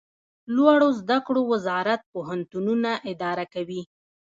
[0.55, 3.81] لوړو زده کړو وزارت پوهنتونونه اداره کوي